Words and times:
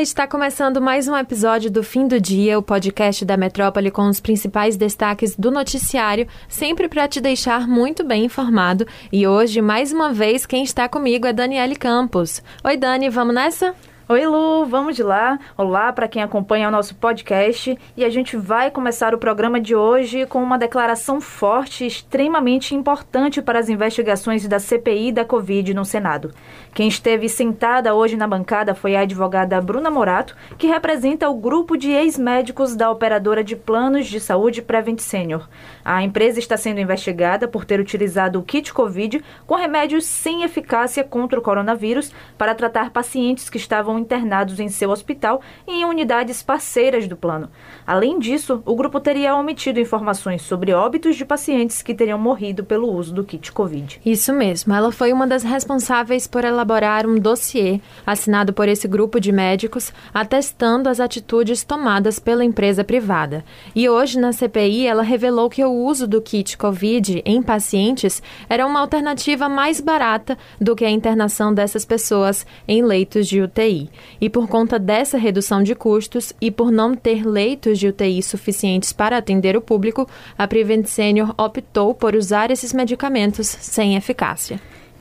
Está 0.00 0.28
começando 0.28 0.80
mais 0.80 1.08
um 1.08 1.16
episódio 1.16 1.68
do 1.68 1.82
Fim 1.82 2.06
do 2.06 2.20
Dia, 2.20 2.56
o 2.56 2.62
podcast 2.62 3.24
da 3.24 3.36
Metrópole 3.36 3.90
com 3.90 4.08
os 4.08 4.20
principais 4.20 4.76
destaques 4.76 5.34
do 5.34 5.50
noticiário, 5.50 6.28
sempre 6.48 6.88
para 6.88 7.08
te 7.08 7.20
deixar 7.20 7.66
muito 7.66 8.04
bem 8.04 8.24
informado. 8.24 8.86
E 9.12 9.26
hoje, 9.26 9.60
mais 9.60 9.92
uma 9.92 10.12
vez, 10.12 10.46
quem 10.46 10.62
está 10.62 10.88
comigo 10.88 11.26
é 11.26 11.32
Daniele 11.32 11.74
Campos. 11.74 12.40
Oi, 12.62 12.76
Dani, 12.76 13.10
vamos 13.10 13.34
nessa? 13.34 13.74
Oi, 14.10 14.26
Lu, 14.26 14.64
vamos 14.64 14.96
de 14.96 15.02
lá. 15.02 15.38
Olá 15.54 15.92
para 15.92 16.08
quem 16.08 16.22
acompanha 16.22 16.68
o 16.68 16.70
nosso 16.70 16.94
podcast. 16.94 17.78
E 17.94 18.02
a 18.02 18.08
gente 18.08 18.38
vai 18.38 18.70
começar 18.70 19.14
o 19.14 19.18
programa 19.18 19.60
de 19.60 19.76
hoje 19.76 20.24
com 20.24 20.42
uma 20.42 20.56
declaração 20.56 21.20
forte, 21.20 21.86
extremamente 21.86 22.74
importante 22.74 23.42
para 23.42 23.58
as 23.58 23.68
investigações 23.68 24.48
da 24.48 24.58
CPI 24.58 25.12
da 25.12 25.26
Covid 25.26 25.74
no 25.74 25.84
Senado. 25.84 26.32
Quem 26.72 26.88
esteve 26.88 27.28
sentada 27.28 27.94
hoje 27.94 28.16
na 28.16 28.26
bancada 28.26 28.74
foi 28.74 28.96
a 28.96 29.00
advogada 29.00 29.60
Bruna 29.60 29.90
Morato, 29.90 30.34
que 30.56 30.66
representa 30.66 31.28
o 31.28 31.34
grupo 31.34 31.76
de 31.76 31.90
ex-médicos 31.90 32.74
da 32.74 32.90
operadora 32.90 33.44
de 33.44 33.56
planos 33.56 34.06
de 34.06 34.20
saúde 34.20 34.62
Prevent 34.62 35.00
Senior. 35.00 35.46
A 35.84 36.02
empresa 36.02 36.38
está 36.38 36.56
sendo 36.56 36.80
investigada 36.80 37.46
por 37.46 37.66
ter 37.66 37.78
utilizado 37.78 38.38
o 38.38 38.42
kit 38.42 38.72
Covid 38.72 39.22
com 39.46 39.54
remédios 39.54 40.06
sem 40.06 40.44
eficácia 40.44 41.04
contra 41.04 41.38
o 41.38 41.42
coronavírus 41.42 42.10
para 42.38 42.54
tratar 42.54 42.88
pacientes 42.88 43.50
que 43.50 43.58
estavam 43.58 43.97
internados 43.98 44.60
em 44.60 44.68
seu 44.68 44.90
hospital 44.90 45.42
e 45.66 45.80
em 45.80 45.84
unidades 45.84 46.42
parceiras 46.42 47.06
do 47.06 47.16
plano. 47.16 47.50
Além 47.86 48.18
disso, 48.18 48.62
o 48.64 48.74
grupo 48.74 49.00
teria 49.00 49.34
omitido 49.34 49.80
informações 49.80 50.42
sobre 50.42 50.72
óbitos 50.72 51.16
de 51.16 51.24
pacientes 51.24 51.82
que 51.82 51.94
teriam 51.94 52.18
morrido 52.18 52.64
pelo 52.64 52.90
uso 52.90 53.12
do 53.12 53.24
kit 53.24 53.52
Covid. 53.52 54.00
Isso 54.04 54.32
mesmo, 54.32 54.72
ela 54.72 54.92
foi 54.92 55.12
uma 55.12 55.26
das 55.26 55.42
responsáveis 55.42 56.26
por 56.26 56.44
elaborar 56.44 57.06
um 57.06 57.18
dossiê 57.18 57.80
assinado 58.06 58.52
por 58.52 58.68
esse 58.68 58.86
grupo 58.86 59.20
de 59.20 59.32
médicos 59.32 59.92
atestando 60.12 60.88
as 60.88 61.00
atitudes 61.00 61.64
tomadas 61.64 62.18
pela 62.18 62.44
empresa 62.44 62.84
privada. 62.84 63.44
E 63.74 63.88
hoje, 63.88 64.18
na 64.18 64.32
CPI, 64.32 64.86
ela 64.86 65.02
revelou 65.02 65.50
que 65.50 65.64
o 65.64 65.70
uso 65.70 66.06
do 66.06 66.20
kit 66.20 66.56
Covid 66.56 67.22
em 67.24 67.42
pacientes 67.42 68.22
era 68.48 68.66
uma 68.66 68.80
alternativa 68.80 69.48
mais 69.48 69.80
barata 69.80 70.36
do 70.60 70.76
que 70.76 70.84
a 70.84 70.90
internação 70.90 71.52
dessas 71.52 71.84
pessoas 71.84 72.46
em 72.66 72.82
leitos 72.82 73.26
de 73.26 73.40
UTI. 73.40 73.87
E 74.20 74.28
por 74.28 74.48
conta 74.48 74.78
dessa 74.78 75.18
redução 75.18 75.62
de 75.62 75.74
custos 75.74 76.32
e 76.40 76.50
por 76.50 76.70
não 76.70 76.94
ter 76.94 77.26
leitos 77.26 77.78
de 77.78 77.88
UTI 77.88 78.22
suficientes 78.22 78.92
para 78.92 79.16
atender 79.16 79.56
o 79.56 79.60
público, 79.60 80.08
a 80.36 80.46
Prevent 80.46 80.86
Senior 80.86 81.34
optou 81.38 81.94
por 81.94 82.14
usar 82.14 82.50
esses 82.50 82.72
medicamentos 82.72 83.46
sem 83.46 83.96
eficácia. 83.96 84.60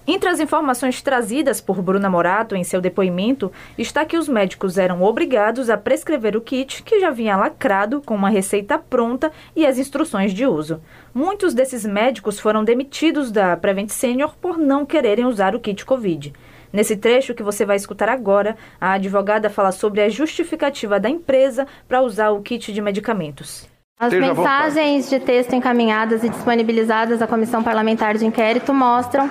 Entre 0.09 0.29
as 0.29 0.39
informações 0.39 1.01
trazidas 1.01 1.59
por 1.59 1.81
Bruna 1.81 2.09
Morato 2.09 2.55
em 2.55 2.63
seu 2.63 2.79
depoimento 2.79 3.51
está 3.77 4.05
que 4.05 4.17
os 4.17 4.29
médicos 4.29 4.77
eram 4.77 5.03
obrigados 5.03 5.69
a 5.69 5.75
prescrever 5.75 6.37
o 6.37 6.39
kit 6.39 6.81
que 6.81 7.01
já 7.01 7.11
vinha 7.11 7.35
lacrado 7.35 8.01
com 8.05 8.15
uma 8.15 8.29
receita 8.29 8.79
pronta 8.79 9.33
e 9.53 9.65
as 9.65 9.77
instruções 9.77 10.33
de 10.33 10.45
uso. 10.45 10.79
Muitos 11.13 11.53
desses 11.53 11.85
médicos 11.85 12.39
foram 12.39 12.63
demitidos 12.63 13.33
da 13.33 13.57
Prevent 13.57 13.89
Senior 13.89 14.33
por 14.41 14.57
não 14.57 14.85
quererem 14.85 15.25
usar 15.25 15.53
o 15.53 15.59
kit 15.59 15.83
Covid. 15.83 16.31
Nesse 16.71 16.95
trecho 16.95 17.33
que 17.33 17.43
você 17.43 17.65
vai 17.65 17.75
escutar 17.75 18.09
agora, 18.09 18.55
a 18.79 18.93
advogada 18.93 19.49
fala 19.49 19.71
sobre 19.71 20.01
a 20.01 20.09
justificativa 20.09 20.99
da 20.99 21.09
empresa 21.09 21.67
para 21.87 22.01
usar 22.01 22.31
o 22.31 22.41
kit 22.41 22.71
de 22.71 22.81
medicamentos. 22.81 23.67
As 23.99 24.13
mensagens 24.13 25.09
de 25.09 25.19
texto 25.19 25.53
encaminhadas 25.53 26.23
e 26.23 26.29
disponibilizadas 26.29 27.21
à 27.21 27.25
Comissão 27.25 27.63
Parlamentar 27.63 28.15
de 28.15 28.25
Inquérito 28.25 28.71
mostram 28.73 29.29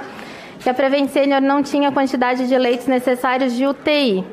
que 0.59 0.69
a 0.69 0.75
Prevent 0.75 1.09
Senior 1.09 1.41
não 1.41 1.63
tinha 1.63 1.91
a 1.91 1.93
quantidade 1.93 2.49
de 2.49 2.59
leitos 2.59 2.87
necessários 2.87 3.55
de 3.55 3.65
UTI 3.65 4.25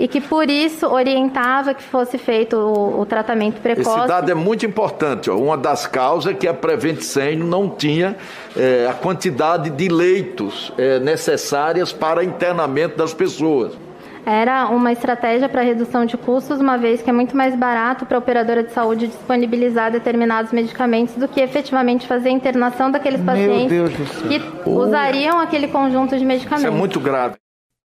e 0.00 0.08
que 0.08 0.18
por 0.18 0.48
isso 0.48 0.86
orientava 0.86 1.74
que 1.74 1.82
fosse 1.82 2.16
feito 2.16 2.56
o, 2.56 3.02
o 3.02 3.04
tratamento 3.04 3.60
precoce. 3.60 3.98
Esse 3.98 4.08
dado 4.08 4.30
é 4.30 4.34
muito 4.34 4.64
importante. 4.64 5.30
Ó. 5.30 5.36
Uma 5.36 5.58
das 5.58 5.86
causas 5.86 6.32
é 6.32 6.34
que 6.34 6.48
a 6.48 6.54
Prevent 6.54 7.02
Senior 7.02 7.46
não 7.46 7.68
tinha 7.68 8.16
é, 8.56 8.86
a 8.88 8.94
quantidade 8.94 9.68
de 9.68 9.88
leitos 9.88 10.72
é, 10.78 10.98
necessárias 11.00 11.92
para 11.92 12.24
internamento 12.24 12.96
das 12.96 13.12
pessoas. 13.12 13.76
Era 14.24 14.68
uma 14.68 14.90
estratégia 14.90 15.50
para 15.50 15.60
redução 15.60 16.06
de 16.06 16.16
custos, 16.16 16.60
uma 16.60 16.78
vez 16.78 17.02
que 17.02 17.10
é 17.10 17.12
muito 17.12 17.36
mais 17.36 17.54
barato 17.54 18.06
para 18.06 18.16
a 18.16 18.20
operadora 18.20 18.62
de 18.62 18.72
saúde 18.72 19.06
disponibilizar 19.06 19.92
determinados 19.92 20.50
medicamentos 20.50 21.14
do 21.16 21.28
que 21.28 21.42
efetivamente 21.42 22.06
fazer 22.06 22.30
a 22.30 22.32
internação 22.32 22.90
daqueles 22.90 23.20
pacientes 23.20 24.08
que 24.22 24.40
usariam 24.66 25.38
aquele 25.38 25.68
conjunto 25.68 26.16
de 26.16 26.24
medicamentos. 26.24 26.64
Isso 26.64 26.74
é 26.74 26.78
muito 26.78 26.98
grave. 26.98 27.36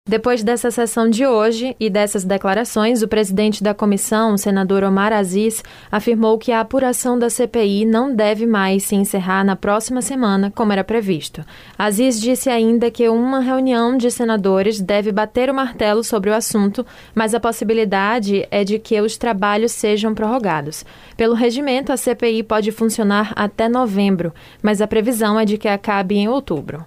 Depois 0.06 0.42
dessa 0.42 0.70
sessão 0.70 1.08
de 1.08 1.26
hoje 1.26 1.74
e 1.80 1.88
dessas 1.88 2.24
declarações, 2.24 3.00
o 3.00 3.08
presidente 3.08 3.64
da 3.64 3.72
comissão, 3.72 4.36
senador 4.36 4.84
Omar 4.84 5.14
Aziz, 5.14 5.64
afirmou 5.90 6.36
que 6.36 6.52
a 6.52 6.60
apuração 6.60 7.18
da 7.18 7.30
CPI 7.30 7.86
não 7.86 8.14
deve 8.14 8.46
mais 8.46 8.82
se 8.82 8.94
encerrar 8.94 9.42
na 9.42 9.56
próxima 9.56 10.02
semana, 10.02 10.52
como 10.54 10.74
era 10.74 10.84
previsto. 10.84 11.42
Aziz 11.78 12.20
disse 12.20 12.50
ainda 12.50 12.90
que 12.90 13.08
uma 13.08 13.40
reunião 13.40 13.96
de 13.96 14.10
senadores 14.10 14.78
deve 14.78 15.10
bater 15.10 15.48
o 15.48 15.54
martelo 15.54 16.04
sobre 16.04 16.28
o 16.28 16.34
assunto, 16.34 16.84
mas 17.14 17.34
a 17.34 17.40
possibilidade 17.40 18.46
é 18.50 18.62
de 18.62 18.78
que 18.78 19.00
os 19.00 19.16
trabalhos 19.16 19.72
sejam 19.72 20.14
prorrogados. 20.14 20.84
Pelo 21.16 21.34
regimento, 21.34 21.90
a 21.90 21.96
CPI 21.96 22.42
pode 22.42 22.70
funcionar 22.72 23.32
até 23.34 23.70
novembro, 23.70 24.34
mas 24.62 24.82
a 24.82 24.86
previsão 24.86 25.40
é 25.40 25.46
de 25.46 25.56
que 25.56 25.66
acabe 25.66 26.16
em 26.16 26.28
outubro. 26.28 26.84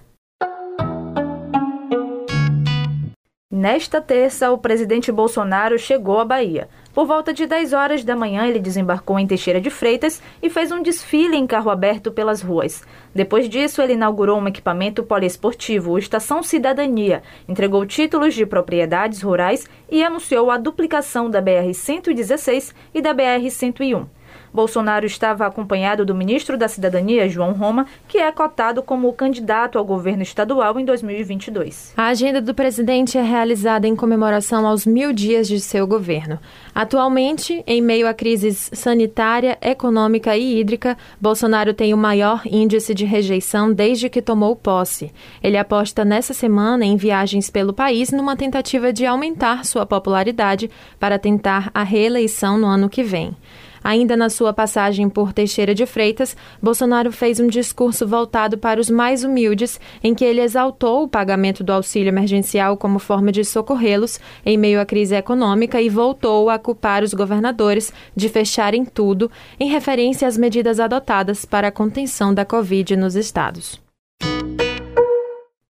Nesta 3.58 4.00
terça, 4.00 4.52
o 4.52 4.56
presidente 4.56 5.10
Bolsonaro 5.10 5.76
chegou 5.80 6.20
à 6.20 6.24
Bahia. 6.24 6.68
Por 6.94 7.08
volta 7.08 7.34
de 7.34 7.44
10 7.44 7.72
horas 7.72 8.04
da 8.04 8.14
manhã, 8.14 8.46
ele 8.46 8.60
desembarcou 8.60 9.18
em 9.18 9.26
Teixeira 9.26 9.60
de 9.60 9.68
Freitas 9.68 10.22
e 10.40 10.48
fez 10.48 10.70
um 10.70 10.80
desfile 10.80 11.34
em 11.34 11.44
carro 11.44 11.68
aberto 11.68 12.12
pelas 12.12 12.40
ruas. 12.40 12.84
Depois 13.12 13.48
disso, 13.48 13.82
ele 13.82 13.94
inaugurou 13.94 14.38
um 14.38 14.46
equipamento 14.46 15.02
poliesportivo, 15.02 15.90
o 15.90 15.98
Estação 15.98 16.40
Cidadania, 16.40 17.20
entregou 17.48 17.84
títulos 17.84 18.32
de 18.32 18.46
propriedades 18.46 19.22
rurais 19.22 19.66
e 19.90 20.04
anunciou 20.04 20.52
a 20.52 20.56
duplicação 20.56 21.28
da 21.28 21.42
BR-116 21.42 22.72
e 22.94 23.02
da 23.02 23.12
BR-101. 23.12 24.06
Bolsonaro 24.52 25.06
estava 25.06 25.46
acompanhado 25.46 26.04
do 26.04 26.14
ministro 26.14 26.56
da 26.56 26.68
Cidadania, 26.68 27.28
João 27.28 27.52
Roma, 27.52 27.86
que 28.06 28.18
é 28.18 28.30
cotado 28.32 28.82
como 28.82 29.12
candidato 29.12 29.78
ao 29.78 29.84
governo 29.84 30.22
estadual 30.22 30.78
em 30.78 30.84
2022. 30.84 31.92
A 31.96 32.06
agenda 32.06 32.40
do 32.40 32.54
presidente 32.54 33.18
é 33.18 33.22
realizada 33.22 33.86
em 33.86 33.96
comemoração 33.96 34.66
aos 34.66 34.86
mil 34.86 35.12
dias 35.12 35.48
de 35.48 35.60
seu 35.60 35.86
governo. 35.86 36.38
Atualmente, 36.74 37.62
em 37.66 37.82
meio 37.82 38.06
à 38.06 38.14
crise 38.14 38.52
sanitária, 38.52 39.58
econômica 39.60 40.36
e 40.36 40.60
hídrica, 40.60 40.96
Bolsonaro 41.20 41.74
tem 41.74 41.92
o 41.92 41.98
maior 41.98 42.42
índice 42.46 42.94
de 42.94 43.04
rejeição 43.04 43.72
desde 43.72 44.08
que 44.08 44.22
tomou 44.22 44.54
posse. 44.54 45.12
Ele 45.42 45.56
aposta 45.56 46.04
nessa 46.04 46.32
semana 46.32 46.84
em 46.84 46.96
viagens 46.96 47.50
pelo 47.50 47.72
país 47.72 48.10
numa 48.10 48.36
tentativa 48.36 48.92
de 48.92 49.04
aumentar 49.04 49.64
sua 49.64 49.84
popularidade 49.84 50.70
para 50.98 51.18
tentar 51.18 51.70
a 51.74 51.82
reeleição 51.82 52.58
no 52.58 52.66
ano 52.66 52.88
que 52.88 53.02
vem. 53.02 53.36
Ainda 53.82 54.16
na 54.16 54.28
sua 54.28 54.52
passagem 54.52 55.08
por 55.08 55.32
Teixeira 55.32 55.74
de 55.74 55.86
Freitas, 55.86 56.36
Bolsonaro 56.62 57.12
fez 57.12 57.40
um 57.40 57.46
discurso 57.46 58.06
voltado 58.06 58.58
para 58.58 58.80
os 58.80 58.90
mais 58.90 59.24
humildes, 59.24 59.80
em 60.02 60.14
que 60.14 60.24
ele 60.24 60.40
exaltou 60.40 61.04
o 61.04 61.08
pagamento 61.08 61.64
do 61.64 61.72
auxílio 61.72 62.08
emergencial 62.08 62.76
como 62.76 62.98
forma 62.98 63.32
de 63.32 63.44
socorrê-los 63.44 64.20
em 64.44 64.56
meio 64.56 64.80
à 64.80 64.86
crise 64.86 65.14
econômica 65.14 65.80
e 65.80 65.88
voltou 65.88 66.50
a 66.50 66.58
culpar 66.58 67.02
os 67.02 67.14
governadores 67.14 67.92
de 68.14 68.28
fecharem 68.28 68.84
tudo, 68.84 69.30
em 69.58 69.68
referência 69.68 70.28
às 70.28 70.36
medidas 70.36 70.80
adotadas 70.80 71.44
para 71.44 71.68
a 71.68 71.72
contenção 71.72 72.34
da 72.34 72.44
Covid 72.44 72.96
nos 72.96 73.16
estados. 73.16 73.87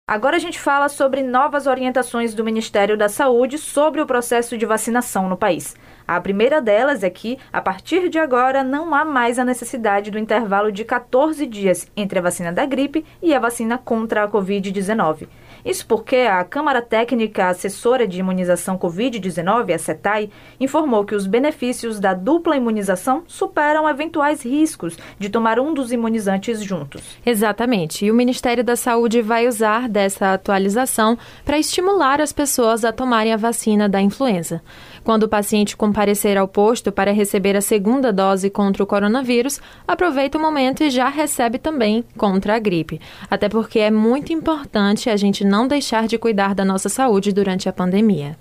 Agora 0.08 0.36
a 0.36 0.38
gente 0.38 0.58
fala 0.58 0.88
sobre 0.88 1.22
novas 1.22 1.66
orientações 1.66 2.32
do 2.32 2.42
Ministério 2.42 2.96
da 2.96 3.10
Saúde 3.10 3.58
sobre 3.58 4.00
o 4.00 4.06
processo 4.06 4.56
de 4.56 4.64
vacinação 4.64 5.28
no 5.28 5.36
país. 5.36 5.76
A 6.06 6.18
primeira 6.18 6.62
delas 6.62 7.04
é 7.04 7.10
que, 7.10 7.36
a 7.52 7.60
partir 7.60 8.08
de 8.08 8.18
agora, 8.18 8.64
não 8.64 8.94
há 8.94 9.04
mais 9.04 9.38
a 9.38 9.44
necessidade 9.44 10.10
do 10.10 10.18
intervalo 10.18 10.72
de 10.72 10.82
14 10.82 11.44
dias 11.44 11.92
entre 11.94 12.18
a 12.18 12.22
vacina 12.22 12.50
da 12.50 12.64
gripe 12.64 13.04
e 13.22 13.34
a 13.34 13.38
vacina 13.38 13.76
contra 13.76 14.24
a 14.24 14.28
Covid-19. 14.28 15.28
Isso 15.64 15.86
porque 15.86 16.16
a 16.16 16.42
Câmara 16.44 16.80
Técnica 16.80 17.48
Assessora 17.48 18.06
de 18.06 18.20
Imunização 18.20 18.78
Covid-19, 18.78 19.74
a 19.74 19.78
CETAI, 19.78 20.30
informou 20.60 21.04
que 21.04 21.14
os 21.14 21.26
benefícios 21.26 22.00
da 22.00 22.14
dupla 22.14 22.56
imunização 22.56 23.22
superam 23.26 23.88
eventuais 23.88 24.42
riscos 24.42 24.96
de 25.18 25.28
tomar 25.28 25.58
um 25.58 25.74
dos 25.74 25.92
imunizantes 25.92 26.62
juntos. 26.62 27.02
Exatamente. 27.24 28.04
E 28.04 28.10
o 28.10 28.14
Ministério 28.14 28.64
da 28.64 28.76
Saúde 28.76 29.22
vai 29.22 29.46
usar 29.46 29.88
dessa 29.88 30.32
atualização 30.32 31.18
para 31.44 31.58
estimular 31.58 32.20
as 32.20 32.32
pessoas 32.32 32.84
a 32.84 32.92
tomarem 32.92 33.32
a 33.32 33.36
vacina 33.36 33.88
da 33.88 34.00
influenza. 34.00 34.62
Quando 35.08 35.22
o 35.22 35.28
paciente 35.28 35.74
comparecer 35.74 36.36
ao 36.36 36.46
posto 36.46 36.92
para 36.92 37.14
receber 37.14 37.56
a 37.56 37.62
segunda 37.62 38.12
dose 38.12 38.50
contra 38.50 38.82
o 38.82 38.86
coronavírus, 38.86 39.58
aproveita 39.86 40.36
o 40.36 40.40
momento 40.40 40.84
e 40.84 40.90
já 40.90 41.08
recebe 41.08 41.56
também 41.56 42.04
contra 42.14 42.54
a 42.54 42.58
gripe. 42.58 43.00
Até 43.30 43.48
porque 43.48 43.78
é 43.78 43.90
muito 43.90 44.34
importante 44.34 45.08
a 45.08 45.16
gente 45.16 45.46
não 45.46 45.66
deixar 45.66 46.06
de 46.06 46.18
cuidar 46.18 46.54
da 46.54 46.62
nossa 46.62 46.90
saúde 46.90 47.32
durante 47.32 47.70
a 47.70 47.72
pandemia. 47.72 48.36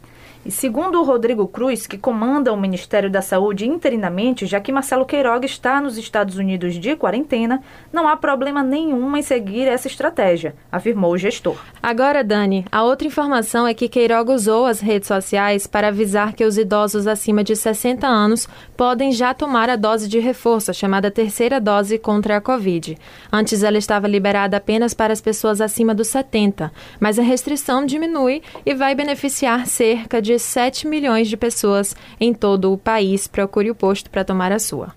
E 0.48 0.52
segundo 0.52 1.02
o 1.02 1.04
Rodrigo 1.04 1.46
Cruz, 1.46 1.86
que 1.86 1.98
comanda 1.98 2.54
o 2.54 2.58
Ministério 2.58 3.10
da 3.10 3.22
Saúde 3.22 3.68
interinamente, 3.68 4.46
já 4.46 4.62
que 4.62 4.72
Marcelo 4.72 5.06
Queiroga 5.06 5.46
está 5.46 5.82
nos 5.82 5.98
Estados 5.98 6.38
Unidos 6.38 6.76
de 6.76 6.96
quarentena, 6.96 7.62
não 7.92 8.08
há 8.08 8.16
problema 8.16 8.64
nenhum 8.64 9.18
em 9.18 9.22
seguir 9.22 9.68
essa 9.68 9.90
estratégia, 9.90 10.56
afirmou 10.72 11.12
o 11.12 11.18
gestor. 11.18 11.58
Agora, 11.84 12.24
Dani, 12.24 12.66
a 12.72 12.82
outra 12.82 13.06
informação 13.06 13.68
é 13.68 13.74
que 13.74 13.90
Queiroga 13.90 14.32
usou 14.32 14.66
as 14.66 14.80
redes 14.80 15.10
sociais 15.10 15.68
para 15.68 15.90
avisar 15.90 16.32
que 16.32 16.46
os 16.46 16.58
idosos 16.58 17.08
acima 17.08 17.44
de 17.44 17.54
60 17.54 18.08
anos 18.08 18.48
podem 18.78 19.12
já 19.12 19.34
tomar 19.34 19.70
a 19.70 19.76
dose 19.76 20.08
de 20.08 20.18
reforço, 20.18 20.74
chamada 20.74 21.12
terceira 21.12 21.60
dose 21.60 22.00
contra 22.00 22.38
a 22.38 22.42
Covid. 22.42 22.98
Antes 23.30 23.64
ela 23.64 23.78
estava 23.78 24.08
liberada 24.08 24.56
apenas 24.56 24.94
para 24.94 25.12
as 25.12 25.20
pessoas 25.20 25.60
acima 25.60 25.94
dos 25.94 26.08
70, 26.08 26.72
mas 27.02 27.20
a 27.20 27.22
restrição 27.22 27.86
diminui 27.86 28.42
e 28.66 28.74
vai 28.74 28.96
beneficiar 28.96 29.68
cerca 29.68 30.22
de 30.22 30.37
7 30.40 30.88
milhões 30.88 31.28
de 31.28 31.38
pessoas 31.38 31.96
em 32.20 32.34
todo 32.34 32.72
o 32.72 32.78
país. 32.78 33.28
Procure 33.28 33.72
o 33.72 33.76
posto 33.76 34.10
para 34.10 34.24
tomar 34.24 34.52
a 34.52 34.60
sua. 34.60 34.94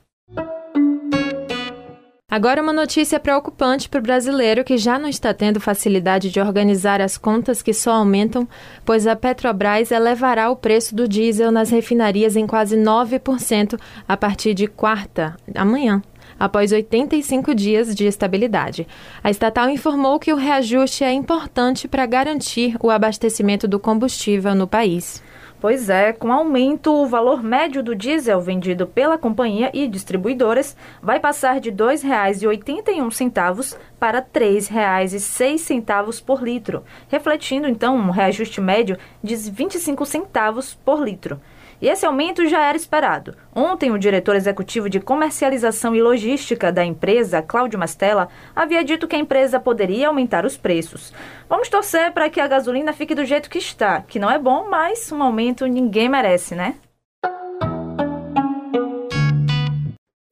Agora, 2.31 2.63
uma 2.63 2.73
notícia 2.73 3.19
preocupante 3.19 3.89
para 3.89 3.99
o 3.99 4.03
brasileiro 4.03 4.63
que 4.63 4.79
já 4.79 5.01
não 5.01 5.09
está 5.09 5.35
tendo 5.35 5.59
facilidade 5.59 6.31
de 6.31 6.39
organizar 6.39 7.01
as 7.01 7.19
contas 7.19 7.61
que 7.61 7.75
só 7.75 7.95
aumentam, 7.95 8.47
pois 8.85 9.05
a 9.09 9.17
Petrobras 9.17 9.91
elevará 9.91 10.49
o 10.49 10.55
preço 10.55 10.95
do 10.95 11.09
diesel 11.09 11.51
nas 11.51 11.71
refinarias 11.71 12.37
em 12.37 12.47
quase 12.47 12.77
9% 12.77 13.77
a 14.07 14.17
partir 14.17 14.55
de 14.55 14.69
quarta, 14.69 15.37
amanhã 15.57 16.01
após 16.39 16.73
85 16.73 17.55
dias 17.55 17.95
de 17.95 18.07
estabilidade. 18.07 18.89
A 19.23 19.31
estatal 19.31 19.69
informou 19.69 20.19
que 20.19 20.33
o 20.33 20.37
reajuste 20.37 21.05
é 21.05 21.13
importante 21.13 21.87
para 21.87 22.07
garantir 22.07 22.77
o 22.81 22.89
abastecimento 22.89 23.69
do 23.69 23.79
combustível 23.79 24.55
no 24.55 24.67
país. 24.67 25.23
Pois 25.61 25.91
é, 25.91 26.15
com 26.15 26.33
aumento, 26.33 26.91
o 26.91 27.07
valor 27.07 27.43
médio 27.43 27.83
do 27.83 27.95
diesel 27.95 28.41
vendido 28.41 28.87
pela 28.87 29.19
companhia 29.19 29.71
e 29.75 29.87
distribuidoras 29.87 30.75
vai 31.03 31.21
passar 31.21 31.61
de 31.61 31.69
R$ 31.69 31.77
2,81 31.77 33.77
para 33.99 34.21
R$ 34.21 34.25
3,06 34.33 36.25
por 36.25 36.43
litro, 36.43 36.83
refletindo 37.11 37.69
então 37.69 37.95
um 37.95 38.09
reajuste 38.09 38.59
médio 38.59 38.97
de 39.23 39.37
25 39.37 40.07
centavos 40.07 40.73
por 40.73 41.05
litro. 41.05 41.39
E 41.81 41.89
esse 41.89 42.05
aumento 42.05 42.47
já 42.47 42.65
era 42.65 42.77
esperado. 42.77 43.35
Ontem, 43.55 43.91
o 43.91 43.99
diretor 43.99 44.37
executivo 44.37 44.91
de 44.91 45.01
comercialização 45.01 45.95
e 45.97 46.03
logística 46.03 46.71
da 46.71 46.85
empresa, 46.85 47.41
Cláudio 47.41 47.79
Mastella, 47.79 48.29
havia 48.55 48.85
dito 48.85 49.09
que 49.09 49.17
a 49.17 49.19
empresa 49.19 49.59
poderia 49.59 50.09
aumentar 50.09 50.45
os 50.45 50.57
preços. 50.57 51.13
Vamos 51.49 51.69
torcer 51.69 52.13
para 52.13 52.29
que 52.29 52.41
a 52.41 52.47
gasolina 52.47 52.93
fique 52.93 53.15
do 53.15 53.25
jeito 53.25 53.49
que 53.49 53.59
está, 53.59 54.03
que 54.03 54.19
não 54.19 54.31
é 54.31 54.39
bom, 54.39 54.69
mas 54.69 55.11
um 55.11 55.23
aumento 55.23 55.67
ninguém 55.67 56.09
merece, 56.09 56.55
né? 56.55 56.75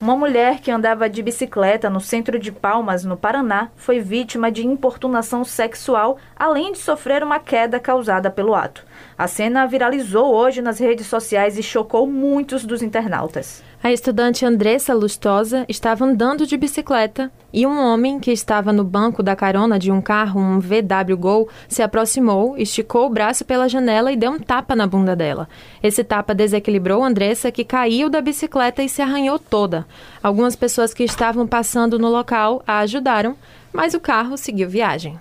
Uma 0.08 0.16
mulher 0.16 0.60
que 0.60 0.70
andava 0.70 1.06
de 1.06 1.22
bicicleta 1.22 1.90
no 1.90 2.00
centro 2.00 2.38
de 2.38 2.50
Palmas, 2.50 3.04
no 3.04 3.14
Paraná, 3.14 3.70
foi 3.76 4.00
vítima 4.00 4.50
de 4.50 4.66
importunação 4.66 5.44
sexual, 5.44 6.16
além 6.34 6.72
de 6.72 6.78
sofrer 6.78 7.22
uma 7.22 7.38
queda 7.38 7.78
causada 7.78 8.30
pelo 8.30 8.54
ato. 8.54 8.86
A 9.16 9.26
cena 9.26 9.66
viralizou 9.66 10.34
hoje 10.34 10.62
nas 10.62 10.78
redes 10.78 11.06
sociais 11.06 11.58
e 11.58 11.62
chocou 11.62 12.06
muitos 12.06 12.64
dos 12.64 12.82
internautas. 12.82 13.62
A 13.82 13.92
estudante 13.92 14.44
Andressa 14.44 14.92
Lustosa 14.92 15.64
estava 15.68 16.04
andando 16.04 16.44
de 16.44 16.56
bicicleta 16.56 17.30
e 17.52 17.64
um 17.64 17.78
homem 17.78 18.18
que 18.18 18.32
estava 18.32 18.72
no 18.72 18.82
banco 18.82 19.22
da 19.22 19.36
carona 19.36 19.78
de 19.78 19.92
um 19.92 20.00
carro, 20.00 20.40
um 20.40 20.58
VW 20.58 21.16
Gol, 21.16 21.48
se 21.68 21.80
aproximou, 21.80 22.56
esticou 22.58 23.06
o 23.06 23.10
braço 23.10 23.44
pela 23.44 23.68
janela 23.68 24.10
e 24.10 24.16
deu 24.16 24.32
um 24.32 24.38
tapa 24.38 24.74
na 24.74 24.86
bunda 24.86 25.14
dela. 25.14 25.48
Esse 25.80 26.02
tapa 26.02 26.34
desequilibrou 26.34 27.04
Andressa, 27.04 27.52
que 27.52 27.64
caiu 27.64 28.10
da 28.10 28.20
bicicleta 28.20 28.82
e 28.82 28.88
se 28.88 29.00
arranhou 29.00 29.38
toda. 29.38 29.86
Algumas 30.20 30.56
pessoas 30.56 30.92
que 30.92 31.04
estavam 31.04 31.46
passando 31.46 32.00
no 32.00 32.08
local 32.08 32.62
a 32.66 32.80
ajudaram, 32.80 33.36
mas 33.72 33.94
o 33.94 34.00
carro 34.00 34.36
seguiu 34.36 34.68
viagem. 34.68 35.18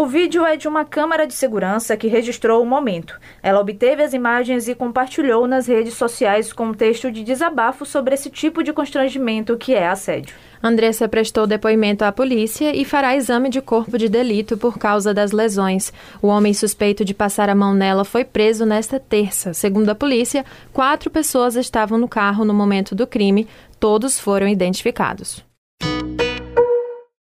O 0.00 0.06
vídeo 0.06 0.46
é 0.46 0.56
de 0.56 0.68
uma 0.68 0.84
câmera 0.84 1.26
de 1.26 1.34
segurança 1.34 1.96
que 1.96 2.06
registrou 2.06 2.62
o 2.62 2.64
momento. 2.64 3.18
Ela 3.42 3.58
obteve 3.58 4.00
as 4.00 4.14
imagens 4.14 4.68
e 4.68 4.74
compartilhou 4.76 5.44
nas 5.48 5.66
redes 5.66 5.94
sociais 5.94 6.52
com 6.52 6.66
um 6.66 6.72
texto 6.72 7.10
de 7.10 7.24
desabafo 7.24 7.84
sobre 7.84 8.14
esse 8.14 8.30
tipo 8.30 8.62
de 8.62 8.72
constrangimento 8.72 9.56
que 9.56 9.74
é 9.74 9.88
assédio. 9.88 10.36
Andressa 10.62 11.08
prestou 11.08 11.48
depoimento 11.48 12.04
à 12.04 12.12
polícia 12.12 12.72
e 12.76 12.84
fará 12.84 13.16
exame 13.16 13.48
de 13.48 13.60
corpo 13.60 13.98
de 13.98 14.08
delito 14.08 14.56
por 14.56 14.78
causa 14.78 15.12
das 15.12 15.32
lesões. 15.32 15.92
O 16.22 16.28
homem 16.28 16.54
suspeito 16.54 17.04
de 17.04 17.12
passar 17.12 17.48
a 17.48 17.54
mão 17.56 17.74
nela 17.74 18.04
foi 18.04 18.24
preso 18.24 18.64
nesta 18.64 19.00
terça. 19.00 19.52
Segundo 19.52 19.88
a 19.88 19.96
polícia, 19.96 20.44
quatro 20.72 21.10
pessoas 21.10 21.56
estavam 21.56 21.98
no 21.98 22.06
carro 22.06 22.44
no 22.44 22.54
momento 22.54 22.94
do 22.94 23.04
crime. 23.04 23.48
Todos 23.80 24.16
foram 24.16 24.46
identificados. 24.46 25.47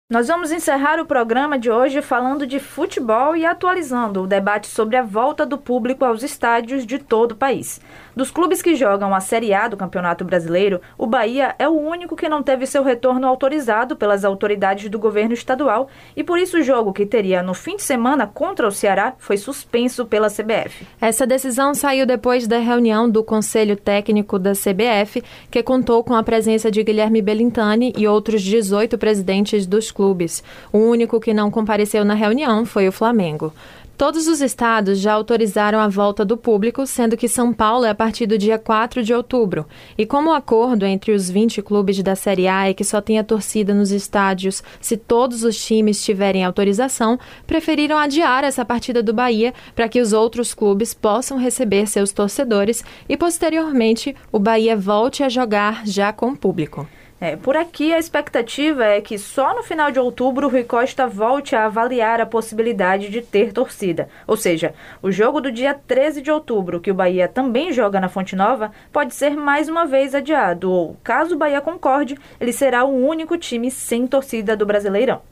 Nós 0.09 0.29
vamos 0.29 0.53
encerrar 0.53 1.01
o 1.01 1.05
programa 1.05 1.59
de 1.59 1.69
hoje 1.69 2.01
falando 2.01 2.47
de 2.47 2.61
futebol 2.61 3.35
e 3.35 3.45
atualizando 3.45 4.23
o 4.23 4.27
debate 4.29 4.69
sobre 4.69 4.97
a 4.97 5.03
volta 5.03 5.45
do 5.45 5.59
público 5.59 6.05
aos 6.05 6.23
estádios 6.23 6.87
de 6.87 7.01
todo 7.01 7.33
o 7.33 7.37
país. 7.37 7.81
Dos 8.15 8.31
clubes 8.31 8.63
que 8.63 8.77
jogam 8.77 9.13
a 9.13 9.19
Série 9.19 9.53
A 9.53 9.67
do 9.67 9.77
Campeonato 9.77 10.25
Brasileiro, 10.25 10.81
o 10.97 11.09
Bahia 11.09 11.57
é 11.59 11.69
o 11.69 11.73
único 11.73 12.15
que 12.15 12.29
não 12.29 12.41
teve 12.41 12.69
seu 12.69 12.85
retorno 12.85 13.27
autorizado 13.27 13.97
pelas 13.97 14.25
autoridades 14.25 14.89
do 14.89 14.97
governo 14.97 15.35
estadual 15.35 15.89
e 16.17 16.23
por 16.23 16.39
isso 16.39 16.59
o 16.59 16.63
jogo 16.63 16.93
que 16.93 17.05
teria 17.05 17.43
no 17.43 17.53
fim 17.53 17.75
de 17.75 17.83
semana 17.83 18.29
contra 18.29 18.69
o 18.69 18.71
Ceará 18.71 19.13
foi 19.19 19.37
suspenso 19.37 20.07
pela 20.07 20.31
CBF. 20.31 20.87
Essa 21.01 21.27
decisão 21.27 21.75
saiu 21.75 22.07
depois 22.07 22.47
da 22.47 22.59
reunião 22.59 23.11
do 23.11 23.25
Conselho 23.25 23.77
Técnico 23.77 24.39
da 24.39 24.53
CBF, 24.53 25.25
que 25.51 25.65
contou 25.65 26.05
com 26.05 26.15
a 26.15 26.23
presença 26.23 26.71
de 26.71 26.85
Guilherme 26.85 27.21
Belintani 27.21 27.93
e 27.99 28.07
outros 28.07 28.41
18 28.41 28.97
presidentes 28.99 29.67
dos 29.67 29.96
clubes. 29.97 30.45
O 30.71 30.79
único 30.79 31.19
que 31.19 31.33
não 31.33 31.51
compareceu 31.51 32.05
na 32.05 32.15
reunião 32.15 32.67
foi 32.67 32.87
o 32.87 32.93
Flamengo. 32.93 33.53
Todos 33.97 34.29
os 34.29 34.43
estados 34.43 34.99
já 34.99 35.15
autorizaram 35.15 35.81
a 35.81 35.89
volta 35.89 36.23
do 36.23 36.37
público, 36.37 36.87
sendo 36.87 37.17
que 37.17 37.27
São 37.27 37.51
Paulo 37.51 37.87
é 37.87 37.89
a 37.89 37.95
partir 37.95 38.27
do 38.27 38.37
dia 38.37 38.59
4 38.59 39.03
de 39.03 39.15
outubro. 39.15 39.65
E 39.97 40.05
como 40.05 40.29
o 40.29 40.35
acordo 40.35 40.85
entre 40.85 41.13
os 41.13 41.31
20 41.31 41.63
clubes 41.63 42.03
da 42.03 42.15
Série 42.15 42.47
A 42.47 42.69
é 42.69 42.75
que 42.75 42.85
só 42.85 43.01
tenha 43.01 43.25
torcida 43.25 43.73
nos 43.73 43.91
estádios 43.91 44.63
se 44.83 44.99
todos 44.99 45.43
os 45.45 45.57
times 45.65 46.05
tiverem 46.05 46.45
autorização, 46.45 47.19
preferiram 47.47 47.97
adiar 47.97 48.45
essa 48.45 48.67
partida 48.67 49.03
do 49.03 49.15
Bahia 49.15 49.55
para 49.75 49.89
que 49.89 50.01
os 50.03 50.13
outros 50.13 50.53
clubes 50.53 50.93
possam 50.93 51.39
receber 51.39 51.87
seus 51.87 52.13
torcedores 52.13 52.85
e, 53.09 53.17
posteriormente, 53.17 54.15
o 54.31 54.39
Bahia 54.39 54.77
volte 54.77 55.23
a 55.23 55.31
jogar 55.31 55.87
já 55.87 56.13
com 56.13 56.37
público. 56.37 56.87
É, 57.19 57.35
por 57.35 57.57
aqui, 57.57 57.95
a 57.95 57.99
expectativa 57.99 58.85
é 58.85 59.01
que 59.01 59.17
só 59.17 59.55
no 59.55 59.63
final 59.63 59.91
de 59.91 59.99
outubro 59.99 60.47
o 60.47 60.51
Rui 60.51 60.65
Costa 60.65 61.07
volte 61.07 61.57
a 61.57 61.65
avaliar 61.65 62.21
a 62.21 62.27
possibilidade 62.27 63.09
de 63.09 63.23
ter 63.23 63.55
torcida. 63.55 64.07
Ou 64.27 64.37
seja, 64.37 64.75
o 65.01 65.11
jogo 65.11 65.41
do 65.41 65.51
dia 65.51 65.73
13 65.73 66.21
de 66.21 66.31
outubro, 66.31 66.79
que 66.79 66.91
o 66.91 66.95
Bahia 66.95 67.27
também 67.27 67.73
joga 67.73 67.99
na 68.01 68.11
Fonte 68.11 68.37
Nova, 68.37 68.71
pode 68.93 69.15
ser 69.15 69.31
mais 69.31 69.67
uma 69.67 69.87
vez 69.87 70.15
adiado, 70.15 70.71
ou, 70.71 70.95
caso 71.03 71.35
o 71.35 71.39
Bahia 71.39 71.63
concorde, 71.63 72.19
ele 72.39 72.53
será 72.53 72.85
o 72.85 72.95
único 72.95 73.39
time 73.39 73.71
sem 73.71 74.07
torcida 74.07 74.55
do 74.55 74.67
Brasileirão. 74.67 75.23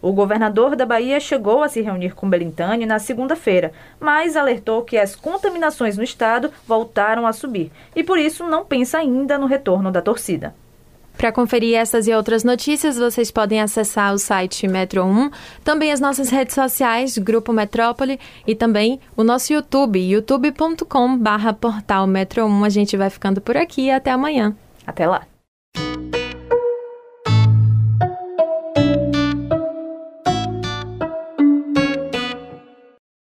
O 0.00 0.12
governador 0.14 0.74
da 0.74 0.86
Bahia 0.86 1.20
chegou 1.20 1.62
a 1.62 1.68
se 1.68 1.82
reunir 1.82 2.14
com 2.14 2.28
Belintani 2.28 2.86
na 2.86 2.98
segunda-feira, 2.98 3.70
mas 4.00 4.34
alertou 4.34 4.82
que 4.82 4.96
as 4.96 5.14
contaminações 5.14 5.98
no 5.98 6.04
estado 6.04 6.50
voltaram 6.66 7.26
a 7.26 7.34
subir 7.34 7.70
e 7.94 8.02
por 8.02 8.18
isso 8.18 8.44
não 8.44 8.64
pensa 8.64 8.96
ainda 8.96 9.36
no 9.36 9.46
retorno 9.46 9.90
da 9.92 10.00
torcida. 10.00 10.54
Para 11.16 11.32
conferir 11.32 11.76
essas 11.76 12.06
e 12.06 12.12
outras 12.12 12.44
notícias, 12.44 12.98
vocês 12.98 13.30
podem 13.30 13.60
acessar 13.60 14.12
o 14.12 14.18
site 14.18 14.68
Metro 14.68 15.04
1, 15.04 15.30
também 15.62 15.92
as 15.92 16.00
nossas 16.00 16.30
redes 16.30 16.54
sociais, 16.54 17.16
Grupo 17.16 17.52
Metrópole 17.52 18.18
e 18.46 18.54
também 18.54 19.00
o 19.16 19.22
nosso 19.22 19.52
YouTube, 19.52 19.98
youtube.com/portal 19.98 22.06
Metro 22.06 22.46
1. 22.46 22.64
A 22.64 22.68
gente 22.68 22.96
vai 22.96 23.10
ficando 23.10 23.40
por 23.40 23.56
aqui 23.56 23.90
até 23.90 24.10
amanhã. 24.10 24.54
Até 24.86 25.06
lá. 25.06 25.33